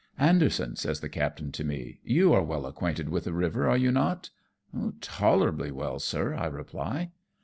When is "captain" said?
1.09-1.51